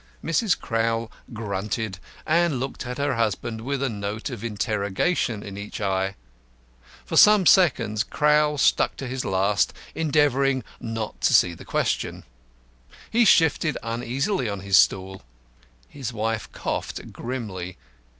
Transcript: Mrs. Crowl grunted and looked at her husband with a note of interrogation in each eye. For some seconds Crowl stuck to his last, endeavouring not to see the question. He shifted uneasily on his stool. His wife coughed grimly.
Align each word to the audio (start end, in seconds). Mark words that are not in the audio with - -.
Mrs. 0.23 0.59
Crowl 0.59 1.11
grunted 1.31 1.99
and 2.25 2.59
looked 2.59 2.87
at 2.87 2.97
her 2.97 3.17
husband 3.17 3.61
with 3.61 3.83
a 3.83 3.87
note 3.87 4.31
of 4.31 4.43
interrogation 4.43 5.43
in 5.43 5.59
each 5.59 5.79
eye. 5.79 6.15
For 7.05 7.15
some 7.17 7.45
seconds 7.45 8.03
Crowl 8.03 8.57
stuck 8.57 8.97
to 8.97 9.05
his 9.07 9.23
last, 9.23 9.75
endeavouring 9.93 10.63
not 10.79 11.21
to 11.21 11.35
see 11.35 11.53
the 11.53 11.65
question. 11.65 12.23
He 13.11 13.25
shifted 13.25 13.77
uneasily 13.83 14.49
on 14.49 14.61
his 14.61 14.75
stool. 14.79 15.21
His 15.87 16.11
wife 16.11 16.51
coughed 16.51 17.13
grimly. 17.13 17.77